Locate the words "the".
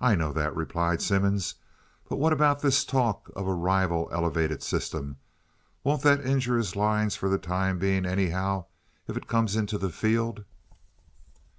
7.28-7.36, 9.76-9.90